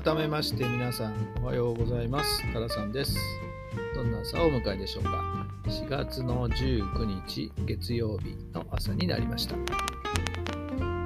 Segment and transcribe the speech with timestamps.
[0.00, 2.52] 改めまして皆さんおはようございます。
[2.52, 3.18] タラさんです。
[3.96, 5.10] どんな朝をお迎えでしょうか。
[5.64, 9.56] 4月の19日月曜日の朝になりました。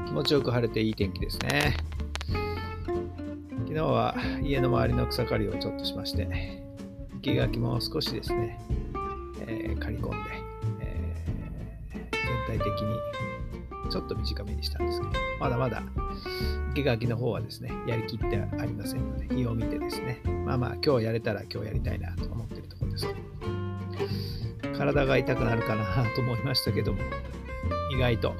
[0.04, 1.74] 気持ちよく晴れていい天気ですね。
[2.28, 6.62] 昨日は家の周りの草刈りをちょっとしまして
[7.22, 8.60] 生垣も少しですね、
[9.46, 10.30] えー、刈り込んで、
[10.80, 13.31] えー、全体的に
[13.92, 15.82] ちょっと短めにしたんですけど、まだまだ
[16.74, 23.12] 生垣の方はですね、やりきってありませんので、日を見てですね、まあまあ今日やれたら今日やりたいなと思ってるところですけ
[24.72, 25.84] ど、体が痛くなるかな
[26.14, 27.02] と思いましたけども、
[27.94, 28.34] 意外と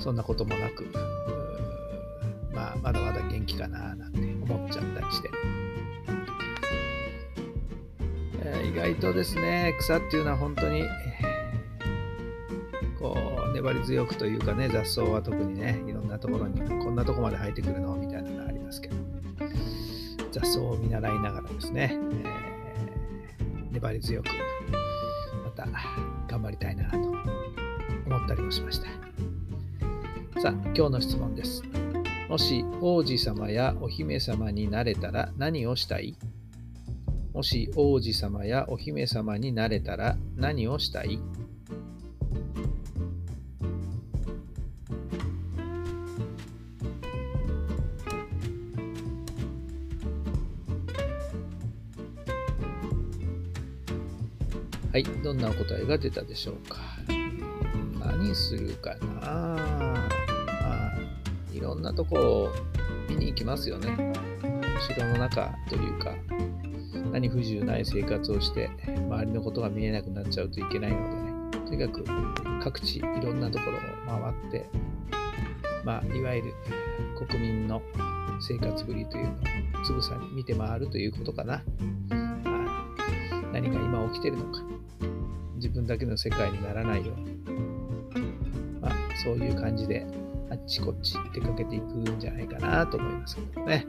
[0.00, 0.84] そんなこともなく、
[2.52, 5.30] まあまだまだ元気かななんて思っちゃったりして、
[8.42, 10.82] え、意外とですね、草っていうのは本当に、
[12.98, 13.16] こ
[13.50, 17.94] う粘り強くというかね雑草は特にねいろんなところにこんなとこまで生えてくるの？
[17.96, 18.96] みたいなのがありますけど。
[20.30, 24.26] 雑草を見習いながらですね、えー、粘り強く
[25.42, 25.66] また
[26.28, 28.88] 頑張りたいなと思ったりもしました。
[30.40, 31.62] さあ今日の質問です。
[32.28, 36.14] もし王子様やお姫様になれたら何をしたい？
[37.32, 41.18] もし王子様やお姫様になれたら何をしたい？
[54.90, 56.78] はい、どんなお答えが出たでしょうか？
[58.00, 60.94] 何するかな、まあ、
[61.52, 62.52] いろんなとこを
[63.08, 64.14] 見に行きますよね。
[64.80, 66.14] 城の中というか、
[67.12, 72.04] 何不自由ない生活をして、周りのことが見えなくなっちゃうといけないのでね、とにかく
[72.62, 73.80] 各地いろんなところを
[74.20, 74.70] 回って、
[75.84, 76.54] まあ、いわゆる
[77.28, 77.82] 国民の
[78.40, 79.36] 生活ぶりというのを
[79.84, 81.62] つぶさに見て回るということかな。
[83.52, 84.60] 何が今起きてるのか。
[85.58, 87.36] 自分だけの世界にならないように、
[88.80, 88.92] まあ、
[89.22, 90.06] そういう感じで
[90.50, 93.86] あっちこっち出かけていくんじゃないかなと思いますけどね。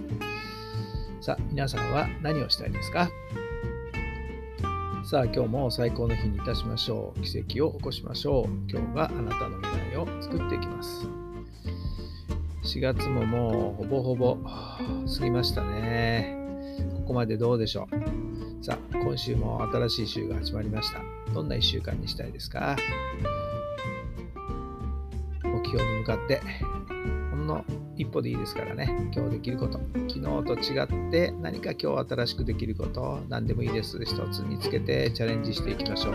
[1.22, 3.10] さあ、皆さんは何をしたいですか？
[5.06, 7.22] さあ、今日も最高の日にいたしましょう。
[7.22, 8.46] 奇跡を起こしましょう。
[8.70, 11.08] 今日があなたの未来を作っていきます。
[12.64, 14.38] 4月ももうほぼほぼ
[15.18, 16.38] 過ぎましたね。
[16.96, 17.96] ここまでどうでしょう？
[18.62, 21.00] さあ、今週も新しい週が始まりました。
[21.34, 22.76] どんな1週間にしたいですか？
[25.44, 26.42] 目標に向かって、
[27.32, 27.64] ほんの
[27.96, 33.98] 一歩でいいですからね、今日できること、昨日と違って何か今日新しくできること、何でもいいです。
[34.04, 36.14] 一つ見つけてチャレンジしていきましょう。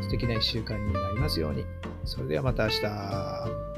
[0.00, 1.64] 素敵な1週間になりますように。
[2.04, 3.77] それではまた明日。